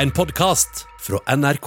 [0.00, 1.66] En podkast fra NRK.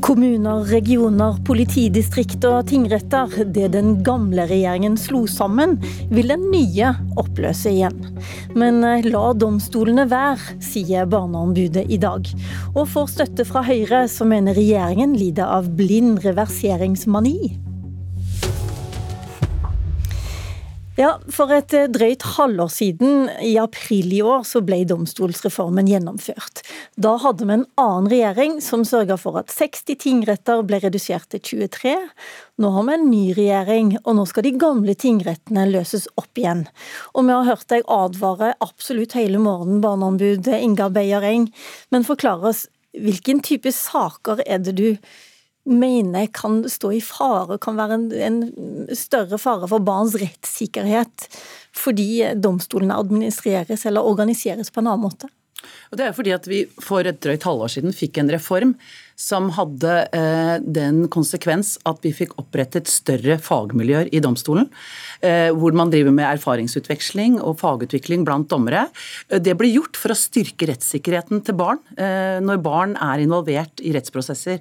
[0.00, 5.78] Kommuner, regioner, politidistrikt og tingretter, det den gamle regjeringen slo sammen,
[6.12, 8.04] vil den nye oppløse igjen.
[8.52, 12.28] Men eh, la domstolene være, sier Barneombudet i dag.
[12.74, 17.71] Og får støtte fra Høyre, som mener regjeringen lider av blind reverseringsmani.
[21.00, 26.60] Ja, For et eh, drøyt halvår siden, i april i år, så ble domstolsreformen gjennomført.
[27.00, 31.40] Da hadde vi en annen regjering som sørga for at 60 tingretter ble redusert til
[31.64, 31.94] 23.
[32.60, 36.66] Nå har vi en ny regjering, og nå skal de gamle tingrettene løses opp igjen.
[37.16, 41.48] Og vi har hørt deg advare absolutt hele morgenen, barneombud Inga Beyer Eng,
[41.88, 44.88] men forklar oss hvilken type saker er det du
[45.68, 51.28] mener kan stå i fare, kan være en, en større fare for barns rettssikkerhet
[51.76, 55.30] fordi domstolene administreres eller organiseres på en annen måte?
[55.92, 58.74] Og det er fordi at vi for et drøyt halvår siden fikk en reform
[59.18, 64.68] som hadde eh, den konsekvens at vi fikk opprettet større fagmiljøer i domstolen.
[65.22, 68.88] Eh, hvor man driver med erfaringsutveksling og fagutvikling blant dommere.
[69.28, 73.82] Eh, det ble gjort for å styrke rettssikkerheten til barn eh, når barn er involvert
[73.84, 74.60] i rettsprosesser.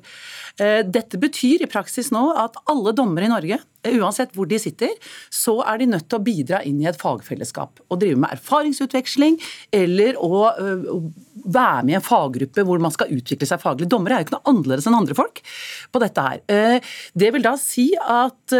[0.61, 4.91] Eh, dette betyr i praksis nå at alle dommere i Norge uansett hvor de sitter,
[5.33, 7.81] så er de nødt til å bidra inn i et fagfellesskap.
[7.89, 9.39] Og drive med erfaringsutveksling
[9.73, 10.45] eller å
[11.41, 13.89] være med i en faggruppe hvor man skal utvikle seg faglig.
[13.89, 15.41] Dommere er jo ikke noe annerledes enn andre folk
[15.91, 16.81] på dette her.
[17.17, 18.55] Det vil da si at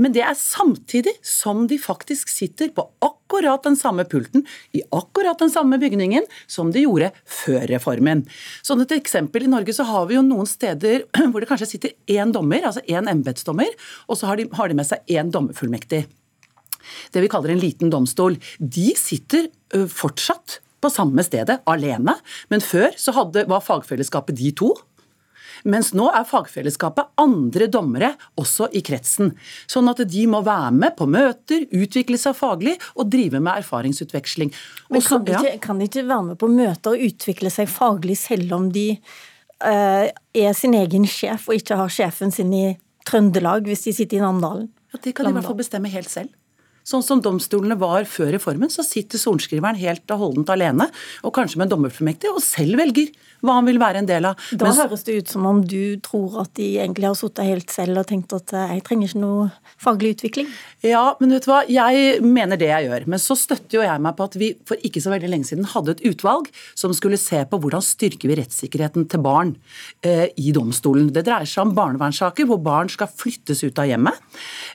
[0.00, 4.44] Men det er samtidig som de faktisk sitter på akkurat den samme pulten
[4.76, 8.24] i akkurat den samme bygningen som de gjorde før reformen.
[8.64, 11.96] Sånn et eksempel I Norge så har vi jo noen steder hvor det kanskje sitter
[12.10, 13.72] én dommer, altså én embetsdommer,
[14.08, 16.04] og så har de, har de med seg én dommerfullmektig
[17.12, 19.48] det vi kaller en liten domstol, de sitter
[19.90, 22.18] fortsatt på samme stedet, alene.
[22.52, 24.74] Men før så hadde, var fagfellesskapet de to.
[25.64, 29.32] Mens nå er fagfellesskapet andre dommere også i kretsen.
[29.70, 34.52] Sånn at de må være med på møter, utvikle seg faglig og drive med erfaringsutveksling.
[34.92, 38.18] Men kan de, ikke, kan de ikke være med på møter og utvikle seg faglig
[38.20, 38.90] selv om de
[39.64, 42.66] uh, er sin egen sjef og ikke har sjefen sin i
[43.04, 44.68] Trøndelag hvis de sitter i Namdalen?
[44.92, 46.32] Ja, Det kan de i hvert fall bestemme helt selv.
[46.84, 50.90] Sånn som domstolene var før reformen, så sitter sorenskriveren helt og holdent alene,
[51.24, 53.12] og kanskje med en dommerfullmektig, og selv velger
[53.44, 54.40] hva han vil være en del av.
[54.52, 54.80] Da Mens...
[54.80, 58.08] høres det ut som om du tror at de egentlig har sittet helt selv og
[58.08, 59.48] tenkt at eh, jeg trenger ikke noe
[59.80, 60.50] faglig utvikling?
[60.84, 63.06] Ja, men vet du hva, jeg mener det jeg gjør.
[63.14, 65.68] Men så støtter jo jeg meg på at vi for ikke så veldig lenge siden
[65.74, 69.54] hadde et utvalg som skulle se på hvordan styrker vi rettssikkerheten til barn
[70.06, 71.10] eh, i domstolen.
[71.14, 74.20] Det dreier seg om barnevernssaker hvor barn skal flyttes ut av hjemmet,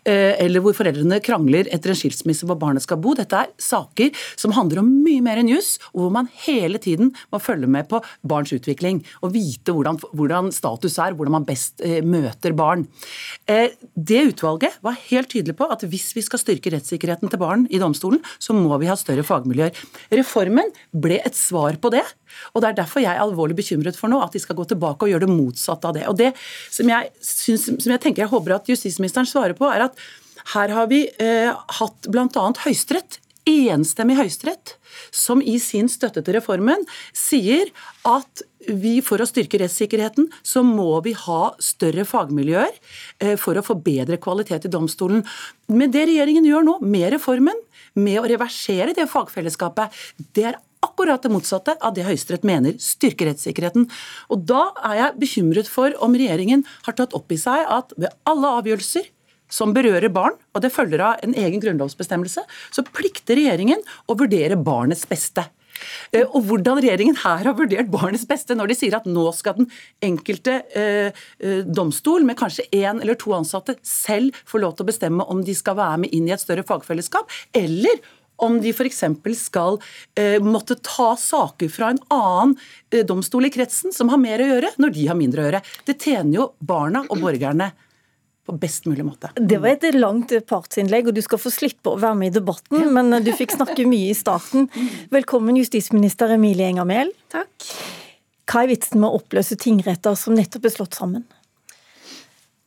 [0.05, 3.15] eh, eller hvor foreldrene krangler etter en skilsmisse hvor barnet skal bo.
[3.17, 7.13] Dette er saker som handler om mye mer enn juss, og hvor man hele tiden
[7.33, 11.83] må følge med på barns utvikling og vite hvordan, hvordan status er, hvordan man best
[11.85, 12.85] eh, møter barn.
[13.49, 17.67] Eh, det utvalget var helt tydelig på at hvis vi skal styrke rettssikkerheten til barn
[17.69, 19.75] i domstolen, så må vi ha større fagmiljøer.
[20.15, 22.05] Reformen ble et svar på det.
[22.53, 25.05] Og Det er derfor jeg er alvorlig bekymret for nå, at de skal gå tilbake
[25.05, 26.07] og gjøre det motsatte av det.
[26.07, 26.33] Og Det
[26.69, 29.97] som jeg, synes, som jeg tenker jeg håper at justisministeren svarer på, er at
[30.53, 31.49] her har vi eh,
[31.79, 32.45] hatt bl.a.
[32.63, 34.75] Høyesterett, enstemmig Høyesterett,
[35.15, 37.71] som i sin støtte til reformen sier
[38.07, 42.71] at vi for å styrke rettssikkerheten, så må vi ha større fagmiljøer
[43.23, 45.23] eh, for å få bedre kvalitet i domstolen.
[45.71, 47.61] Men det regjeringen gjør nå, med reformen,
[47.97, 49.95] med å reversere det fagfellesskapet,
[50.37, 53.87] det er akkurat det motsatte av det Høyesterett mener styrker rettssikkerheten.
[54.31, 58.13] Og Da er jeg bekymret for om regjeringen har tatt opp i seg at ved
[58.29, 59.09] alle avgjørelser
[59.49, 64.59] som berører barn, og det følger av en egen grunnlovsbestemmelse, så plikter regjeringen å vurdere
[64.59, 65.47] barnets beste.
[66.11, 69.61] Eh, og hvordan regjeringen her har vurdert barnets beste når de sier at nå skal
[69.61, 69.69] den
[70.03, 74.91] enkelte eh, eh, domstol med kanskje én eller to ansatte selv få lov til å
[74.91, 78.01] bestemme om de skal være med inn i et større fagfellesskap, eller
[78.43, 79.03] om de f.eks.
[79.39, 79.79] skal
[80.15, 82.55] eh, måtte ta saker fra en annen
[82.91, 85.63] eh, domstol i kretsen som har mer å gjøre, når de har mindre å gjøre.
[85.87, 87.71] Det tjener jo barna og borgerne
[88.49, 89.31] på best mulig måte.
[89.37, 92.83] Det var et langt partsinnlegg, og du skal få slippe å være med i debatten,
[92.83, 92.91] ja.
[92.99, 94.69] men du fikk snakke mye i starten.
[95.13, 97.13] Velkommen, justisminister Emilie Enger Mehl.
[97.33, 97.69] Takk.
[98.49, 101.27] Hva er vitsen med å oppløse tingretter som nettopp er slått sammen?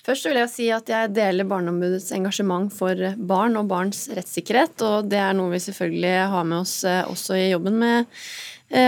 [0.03, 5.11] Først vil jeg si at jeg deler Barneombudets engasjement for barn og barns rettssikkerhet, og
[5.11, 8.09] det er noe vi selvfølgelig har med oss eh, også i jobben med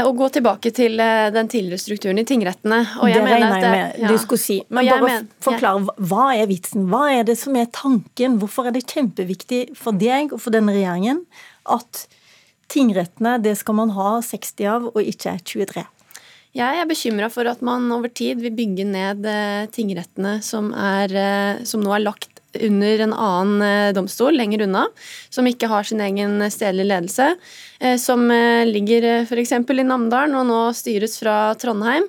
[0.04, 2.80] å gå tilbake til eh, den tidligere strukturen i tingrettene.
[3.04, 4.10] det regner jeg med ja.
[4.12, 4.58] du skulle si.
[4.72, 6.86] Men bare men, forklare, hva er vitsen?
[6.92, 8.38] Hva er det som er tanken?
[8.40, 11.24] Hvorfor er det kjempeviktig for deg og for denne regjeringen
[11.68, 12.06] at
[12.72, 15.84] tingrettene det skal man ha 60 av, og ikke 23?
[16.54, 21.12] Jeg er bekymra for at man over tid vil bygge ned eh, tingrettene som, er,
[21.12, 24.86] eh, som nå er lagt under en annen eh, domstol lenger unna,
[25.32, 27.34] som ikke har sin egen stedlige ledelse,
[28.00, 28.22] som
[28.64, 29.50] ligger f.eks.
[29.52, 32.06] i Namdalen og nå styres fra Trondheim.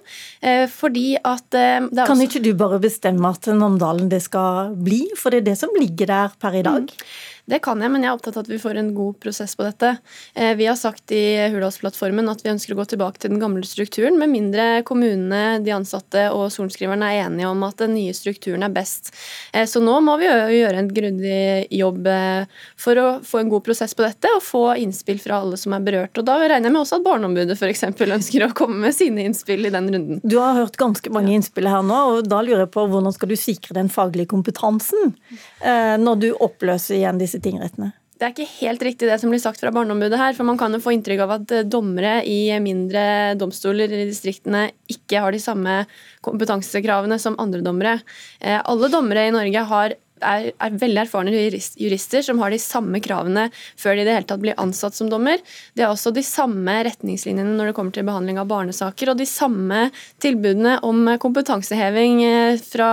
[0.71, 1.57] Fordi at
[1.97, 5.74] Kan ikke du bare bestemme at Namdalen det skal bli, for det er det som
[5.75, 6.86] ligger der per i dag?
[6.86, 7.34] Mm.
[7.45, 9.65] Det kan jeg, men jeg er opptatt av at vi får en god prosess på
[9.68, 9.92] dette.
[10.33, 13.62] Eh, vi har sagt i Hurdalsplattformen at vi ønsker å gå tilbake til den gamle
[13.69, 18.65] strukturen, med mindre kommunene, de ansatte og sorenskriverne er enige om at den nye strukturen
[18.65, 19.12] er best.
[19.53, 23.65] Eh, så nå må vi gjøre en grundig jobb eh, for å få en god
[23.68, 26.18] prosess på dette, og få innspill fra alle som er berørt.
[26.18, 27.86] Og Da regner jeg med også at Barneombudet f.eks.
[27.94, 30.24] ønsker å komme med sine innspill i den runden.
[30.25, 33.30] Du har hørt ganske mange innspill her nå, og da lurer jeg på hvordan skal
[33.30, 35.13] du sikre den faglige kompetansen
[35.65, 37.93] når du oppløser igjen disse disse tingrettene?
[38.15, 40.33] Det er ikke helt riktig det som blir sagt fra Barneombudet her.
[40.33, 44.69] for Man kan jo få inntrykk av at eh, dommere i mindre domstoler i distriktene
[44.87, 45.81] ikke har de samme
[46.23, 47.99] kompetansekravene som andre dommere.
[48.39, 53.01] Eh, alle dommere i Norge har er, er, veldig erfarne jurister som har de samme
[53.03, 53.47] kravene
[53.79, 55.41] før de i det hele tatt blir ansatt som dommer.
[55.75, 59.27] De har også de samme retningslinjene når det kommer til behandling av barnesaker, og de
[59.29, 59.89] samme
[60.23, 62.91] tilbudene om kompetanseheving eh, fra,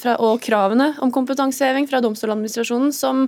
[0.00, 3.26] fra, og kravene om kompetanseheving fra Domstoladministrasjonen som,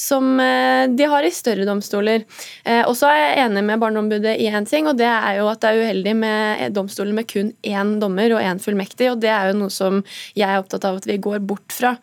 [0.00, 2.26] som eh, de har i større domstoler.
[2.64, 5.48] Eh, og så er jeg enig med Barneombudet i én ting, og det er jo
[5.50, 9.32] at det er uheldig med domstoler med kun én dommer og én fullmektig, og det
[9.32, 10.02] er jo noe som
[10.36, 11.96] jeg er opptatt av at vi går bort fra.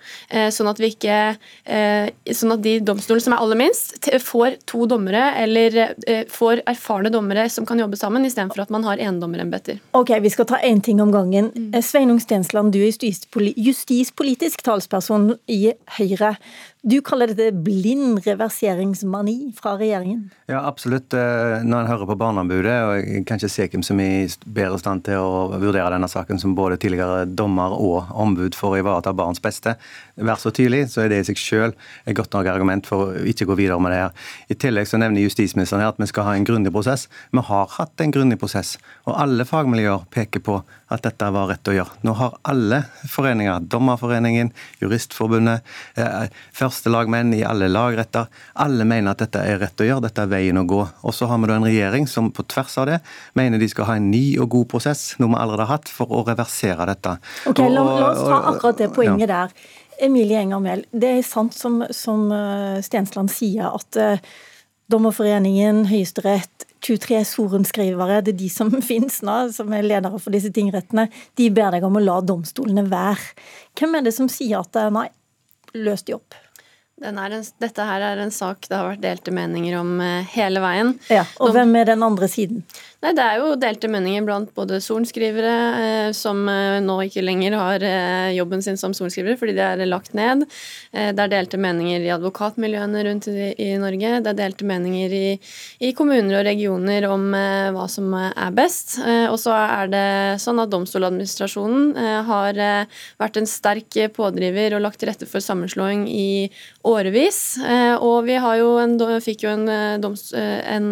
[0.53, 1.17] sånn at ikke
[1.65, 6.61] eh, Sånn at de domstolene som er aller minst, får to dommere eller eh, får
[6.69, 9.79] erfarne dommere som kan jobbe sammen, istedenfor at man har endommerembeter.
[9.97, 11.51] Ok, vi skal ta én ting om gangen.
[11.55, 11.69] Mm.
[11.73, 15.61] Eh, Sveinung Stensland, du er justispolitisk talsperson i
[15.97, 16.35] Høyre.
[16.87, 20.21] Du kaller dette blind reverseringsmani fra regjeringen?
[20.47, 21.11] Ja, absolutt.
[21.11, 24.29] Eh, når en hører på Barneombudet, og jeg kan ikke se hvem som er i
[24.55, 28.79] bedre stand til å vurdere denne saken som både tidligere dommer og ombud for å
[28.79, 29.75] ivareta barns beste,
[30.15, 33.27] vær så tydelig, så er det i seg selv et godt nok argument for å
[33.33, 34.31] ikke gå videre med det her.
[34.47, 37.09] I tillegg så nevner justisministeren her at vi skal ha en grundig prosess.
[37.35, 40.61] Vi har hatt en grundig prosess, og alle fagmiljøer peker på
[40.93, 41.99] at dette var rett å gjøre.
[42.07, 42.81] Nå har alle
[43.11, 44.51] foreninger, Dommerforeningen,
[44.81, 45.65] Juristforbundet,
[45.99, 50.31] eh, førstelagmenn i alle lagretter, alle mener at dette er rett å gjøre, dette er
[50.31, 50.79] veien å gå.
[51.03, 52.99] Og så har vi da en regjering som på tvers av det
[53.35, 56.07] mener de skal ha en ny og god prosess, noe vi allerede har hatt, for
[56.07, 57.17] å reversere dette.
[57.47, 59.33] Ok, La, la oss ta akkurat det poenget ja.
[59.35, 59.67] der.
[60.07, 64.35] Emilie Enger Mehl, det er sant som, som eh, Stensland sier, at uh,
[64.93, 70.51] Dommerforeningen, Høyesterett, 23 sorenskrivere, det er de som finnes nå, som er ledere for disse
[70.55, 71.07] tingrettene,
[71.39, 73.31] de ber deg om å la domstolene være.
[73.77, 75.07] Hvem er det som sier at nei,
[75.77, 76.37] løs de opp?
[77.05, 77.19] En,
[77.61, 80.95] dette her er en sak det har vært delte meninger om eh, hele veien.
[81.13, 82.63] Ja, Og hvem er den andre siden?
[82.97, 87.53] Nei, Det er jo delte meninger blant både sorenskrivere, eh, som eh, nå ikke lenger
[87.53, 90.47] har eh, jobben sin som sorenskrivere fordi de er lagt ned.
[90.89, 94.15] Det er delte meninger i advokatmiljøene rundt i, Norge.
[94.25, 95.27] Det er delte meninger i,
[95.83, 97.27] i kommuner og regioner om
[97.75, 98.95] hva som er best.
[99.29, 100.05] Og så er det
[100.41, 101.91] sånn at Domstoladministrasjonen
[102.29, 102.57] har
[103.21, 106.47] vært en sterk pådriver og lagt til rette for sammenslåing i
[106.87, 107.59] årevis.
[107.99, 110.89] og vi jo en, fikk jo en, en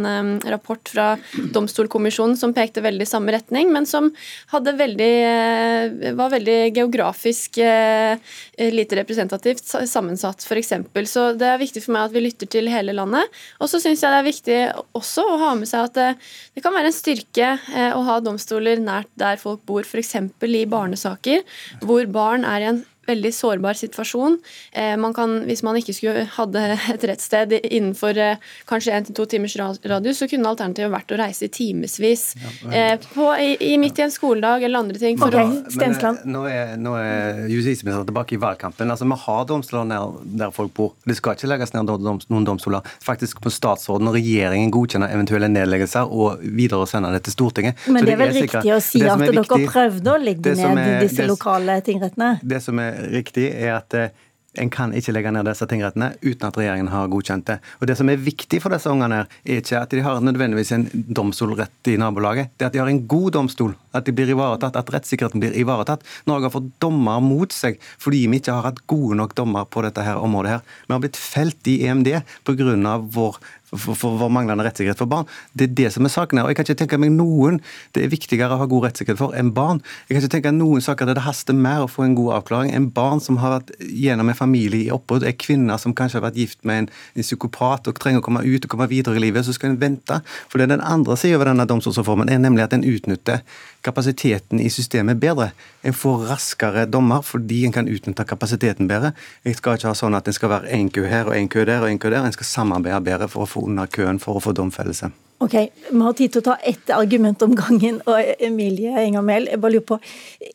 [0.54, 1.10] rapport fra
[1.56, 4.12] domstolkommisjonen kommisjonen som pekte veldig i samme retning, men som
[4.52, 8.20] veldig, eh, var veldig geografisk eh,
[8.58, 10.74] lite representativt sammensatt, f.eks.
[11.10, 13.32] Så det er viktig for meg at vi lytter til hele landet.
[13.60, 14.60] Og så syns jeg det er viktig
[14.98, 16.10] også å ha med seg at det,
[16.56, 20.16] det kan være en styrke eh, å ha domstoler nært der folk bor, f.eks.
[20.46, 21.46] i barnesaker,
[21.86, 24.38] hvor barn er i en veldig sårbar situasjon.
[24.72, 29.18] Eh, man kan, hvis man ikke skulle hadde et rettssted innenfor eh, kanskje én til
[29.18, 32.26] to timers radius, så kunne alternativet vært å reise i timevis
[32.72, 32.96] ja,
[33.42, 35.20] i, i, midt i en skoledag eller andre ting.
[35.22, 36.24] Okay, Stensland.
[36.24, 38.92] men, nå er, nå er justisministeren tilbake i valgkampen.
[38.92, 40.94] Altså, Vi har domstoler der, der folk bor.
[41.06, 42.86] Det skal ikke legges ned noen domstoler.
[43.04, 47.80] Faktisk må statsråden og regjeringen godkjenne eventuelle nedleggelser og videre sende det til Stortinget.
[47.92, 51.24] Men det er vel riktig å si at dere prøvde å legge ned er, disse
[51.24, 52.36] det, lokale tingrettene?
[52.44, 54.24] Det som er riktig, er at eh,
[54.62, 57.58] en kan ikke legge ned disse tingrettene uten at regjeringen har godkjent det.
[57.82, 60.86] Og Det som er viktig for disse ungene, er ikke at de har nødvendigvis en
[60.94, 64.78] domstolrett i nabolaget, det er at de har en god domstol At de blir ivaretatt,
[64.80, 66.06] at rettssikkerheten blir ivaretatt.
[66.30, 69.84] Norge har fått dommer mot seg fordi vi ikke har hatt gode nok dommer på
[69.86, 70.58] dette her området.
[70.58, 70.80] her.
[70.88, 72.12] Vi har blitt felt i EMD
[72.46, 72.98] pga.
[73.16, 73.40] vår
[73.76, 75.28] for, for, for, manglende rettssikkerhet for barn.
[75.54, 76.46] Det er det som er saken her.
[76.46, 77.60] Og jeg kan ikke tenke meg noen
[77.96, 79.82] det er viktigere å ha god rettssikkerhet for enn barn.
[80.06, 82.74] Jeg kan ikke tenke noen saker der det haster mer å få en god avklaring
[82.76, 86.28] enn barn som har vært gjennom en familie i oppbrudd, er kvinner som kanskje har
[86.28, 89.26] vært gift med en, en psykopat og trenger å komme ut og komme videre i
[89.26, 90.20] livet, så skal en vente.
[90.50, 93.42] For det er den andre sida ved denne domstolsreformen er nemlig at en utnytter
[93.86, 95.52] kapasiteten i systemet bedre.
[95.86, 99.14] En får raskere dommer fordi en kan utnytte kapasiteten bedre.
[99.46, 101.66] Jeg skal ikke ha sånn at en skal være én kø her og én kø
[101.68, 102.26] der og én kø der.
[102.26, 105.12] En skal samarbeide bedre for å få under køen for å få domfellelse.
[105.44, 105.54] Ok,
[105.92, 108.02] Vi har tid til å ta ett argument om gangen.
[108.08, 110.00] og Emilie Enger jeg bare lurer på,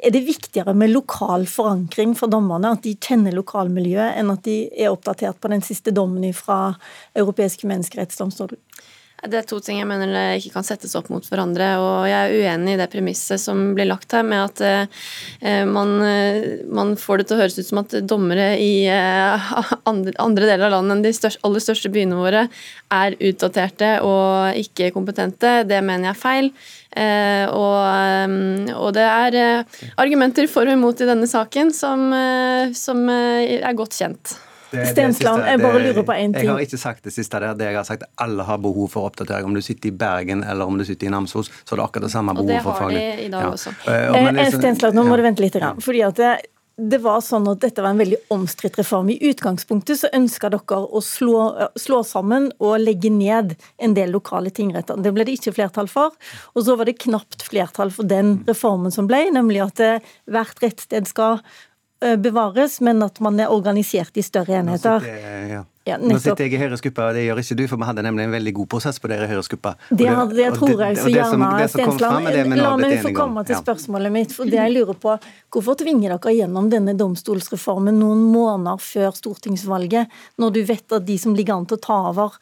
[0.02, 4.70] Er det viktigere med lokal forankring for dommerne, at de kjenner lokalmiljøet, enn at de
[4.76, 6.76] er oppdatert på den siste dommen fra
[7.14, 8.56] Europeisk menneskerettsdomstol?
[9.20, 11.68] Det er to ting jeg mener det ikke kan settes opp mot hverandre.
[11.82, 15.94] og Jeg er uenig i det premisset som blir lagt her, med at eh, man,
[16.06, 19.52] eh, man, får det til å høres ut som at dommere i eh,
[19.90, 22.46] andre, andre, deler av landet enn de største, aller største byene våre
[22.90, 25.60] er utdaterte og ikke kompetente.
[25.68, 26.52] Det mener jeg er feil.
[26.90, 28.38] Eh, og,
[28.74, 33.76] og, det er eh, argumenter for og imot i denne saken som, eh, som er
[33.78, 34.38] godt kjent.
[34.70, 36.44] Stensland, jeg bare lurer på én ting.
[36.46, 37.56] Jeg har ikke sagt det siste der.
[37.58, 39.48] Det jeg har sagt alle har behov for oppdatering.
[39.50, 42.08] Om du sitter i Bergen eller om du sitter i Namsos, så er det akkurat
[42.08, 43.00] det samme behovet for faglig.
[43.00, 43.50] Og det har de i dag ja.
[43.56, 43.74] også.
[43.88, 45.58] Uh, liksom, Stensland, nå må du vente litt.
[45.60, 46.34] Grann, fordi at det,
[46.90, 49.10] det var sånn at dette var en veldig omstridt reform.
[49.10, 51.40] I utgangspunktet så ønska dere å slå,
[51.74, 55.00] slå, sammen og legge ned en del lokale tingretter.
[55.02, 56.14] Det ble det ikke flertall for.
[56.54, 59.82] Og så var det knapt flertall for den reformen som ble, nemlig at
[60.30, 61.69] hvert rettsted skal Eh,
[62.00, 65.04] bevares, men at man er organisert i større enheter.
[65.04, 65.66] Nå sitter.
[65.88, 68.26] Ja, Nå sitter jeg i Høyres-gruppa, og det gjør ikke du, for vi hadde nemlig
[68.26, 69.72] en veldig god prosess på dere i Høyres-gruppa.
[69.88, 72.28] Det, hadde, det tror jeg så gjerne, Stensland.
[72.60, 74.34] La meg få komme til spørsmålet mitt.
[74.36, 75.16] for det jeg lurer på,
[75.50, 81.16] Hvorfor tvinger dere gjennom denne domstolsreformen noen måneder før stortingsvalget, når du vet at de
[81.18, 82.36] som ligger an til å ta over,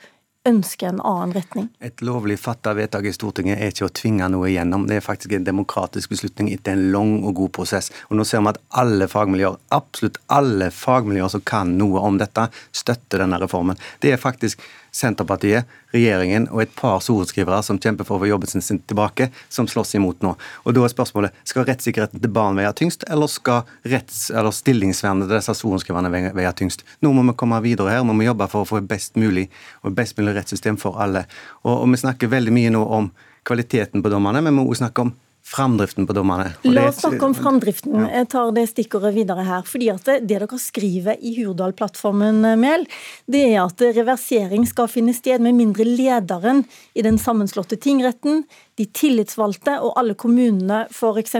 [0.48, 1.68] ønsker en annen retning?
[1.84, 4.86] Et lovlig fatta vedtak i Stortinget er ikke å tvinge noe igjennom.
[4.88, 7.92] Det er faktisk en demokratisk beslutning etter en lang og god prosess.
[8.08, 12.48] Og nå ser vi at alle fagmiljøer, absolutt alle fagmiljøer som kan noe om dette,
[12.72, 13.78] støtter denne reformen.
[14.02, 14.62] Det er faktisk
[14.98, 19.68] Senterpartiet, regjeringen og et par sorenskrivere som kjemper for å få jobben sin tilbake, som
[19.70, 20.34] slåss imot nå.
[20.64, 25.28] Og Da er spørsmålet skal rettssikkerheten til barn veie tyngst, eller skal retts- eller stillingsvernet
[25.28, 26.84] til disse sorenskriverne veie tyngst?
[27.02, 29.48] Nå må vi komme videre her, må vi jobbe for å få et best mulig
[29.84, 31.26] og best mulig rettssystem for alle.
[31.64, 33.10] Og, og Vi snakker veldig mye nå om
[33.48, 35.14] kvaliteten på dommerne, men vi må også snakke om
[35.48, 36.50] framdriften på dommerne.
[36.68, 38.02] La oss snakke om framdriften.
[38.12, 39.62] Jeg tar det stikkordet videre her.
[39.66, 42.84] fordi at det, det dere skriver i Hurdal-plattformen, Mehl,
[43.26, 46.64] det er at reversering skal finne sted med mindre lederen
[46.94, 48.44] i den sammenslåtte tingretten,
[48.76, 51.38] de tillitsvalgte og alle kommunene, f.eks.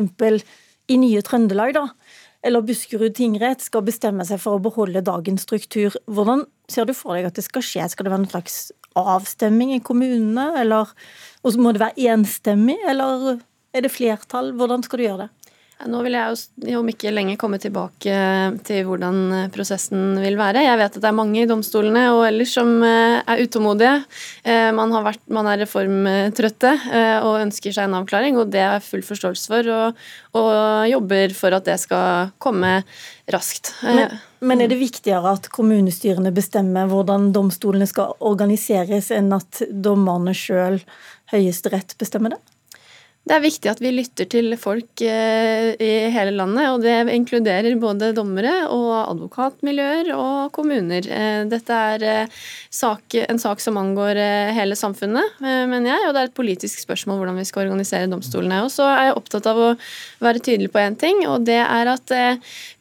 [0.88, 1.87] i nye Trøndelag, da,
[2.47, 5.93] eller Buskerud tingrett, skal bestemme seg for å beholde dagens struktur.
[6.07, 7.88] Hvordan ser du for deg at det skal skje?
[7.93, 8.61] Skal det være en slags
[8.99, 10.91] avstemming i kommunene, eller
[11.47, 13.38] og må det være enstemmig, eller
[13.79, 14.53] er det flertall?
[14.59, 15.33] Hvordan skal du gjøre det?
[15.87, 18.15] Nå vil jeg jo om ikke lenge komme tilbake
[18.67, 20.65] til hvordan eh, prosessen vil være.
[20.67, 23.93] Jeg vet at det er mange i domstolene og ellers som eh, er utålmodige.
[24.43, 26.75] Eh, man, vært, man er reformtrøtte
[27.23, 29.71] og ønsker seg en avklaring, og det er full forståelse for.
[29.77, 30.03] Og,
[30.41, 30.51] og
[30.91, 32.81] jobber for at det skal komme
[33.31, 33.77] raskt.
[33.87, 40.35] Men, men er det viktigere at kommunestyrene bestemmer hvordan domstolene skal organiseres, enn at dommerne
[40.35, 40.83] sjøl,
[41.31, 42.58] Høyesterett, bestemmer det?
[43.29, 47.75] Det er viktig at vi lytter til folk eh, i hele landet, og det inkluderer
[47.77, 51.05] både dommere og advokatmiljøer og kommuner.
[51.05, 52.39] Eh, dette er eh,
[53.29, 54.21] en sak som angår
[54.57, 58.63] hele samfunnet, mener jeg, og det er et politisk spørsmål hvordan vi skal organisere domstolene.
[58.65, 59.69] Og så er jeg opptatt av å
[60.25, 62.13] være tydelig på én ting, og det er at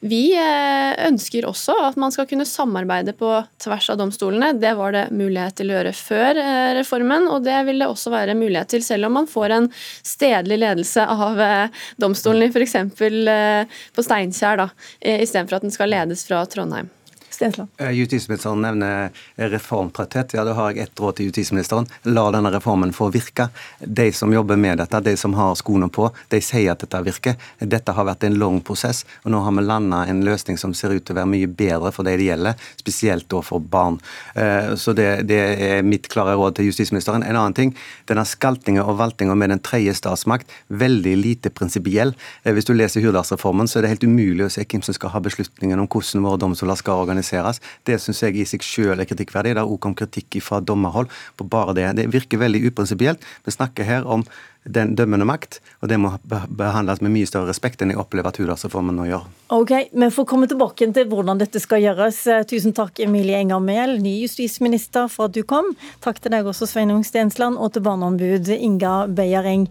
[0.00, 3.32] vi ønsker også at man skal kunne samarbeide på
[3.64, 4.54] tvers av domstolene.
[4.60, 6.42] Det var det mulighet til å gjøre før
[6.78, 9.70] reformen, og det vil det også være mulighet til selv om man får en
[10.06, 12.74] sted stedlig ledelse av eh, domstolen, f.eks.
[12.74, 14.68] Eh, på Steinkjer,
[15.00, 16.90] istedenfor at den skal ledes fra Trondheim.
[17.38, 17.70] Stensland.
[17.78, 20.34] Eh, justisministeren nevner reformtrøtthet.
[20.34, 21.86] Ja, Da har jeg ett råd til justisministeren.
[22.02, 23.48] La denne reformen få virke.
[23.78, 27.36] De som jobber med dette, de som har skoene på, de sier at dette virker.
[27.60, 30.96] Dette har vært en lang prosess, og nå har vi landa en løsning som ser
[30.96, 34.00] ut til å være mye bedre for de det gjelder, spesielt da for barn.
[34.34, 37.22] Eh, så det, det er mitt klare råd til justisministeren.
[37.22, 37.74] En annen ting,
[38.10, 42.16] denne skaltinga og valtinga med den tredje statsmakt, veldig lite prinsipiell.
[42.42, 45.14] Eh, hvis du leser Hurdalsreformen, så er det helt umulig å se hvem som skal
[45.14, 47.60] ha beslutningen om hvordan våre domstoler skal organiseres moderniseres.
[47.84, 49.54] Det syns jeg i seg selv er kritikkverdig.
[49.54, 51.96] Det er òg kommet kritikk fra dommerhold på bare det.
[51.96, 53.20] Det virker veldig uprinsipielt.
[53.44, 54.24] Vi snakker her om
[54.68, 58.36] den dømmende makt, og det må behandles med mye større respekt enn jeg opplever at
[58.40, 59.22] Hurdalsreformen nå gjør.
[59.54, 62.20] Ok, Vi får komme tilbake til hvordan dette skal gjøres.
[62.50, 65.70] Tusen takk Emilie Enger Mehl, ny justisminister, for at du kom.
[66.04, 69.68] Takk til deg også, Sveinung Stensland, og til barneombud Inga Beiereng.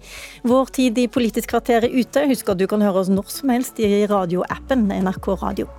[0.48, 2.26] Vår tid i Politisk kvarter er ute.
[2.32, 5.70] Husk at du kan høre oss når som helst i radioappen NRK Radio.